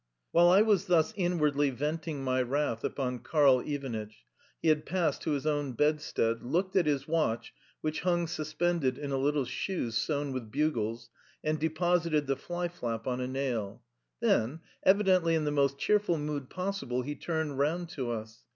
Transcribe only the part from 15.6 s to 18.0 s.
cheerful mood possible, he turned round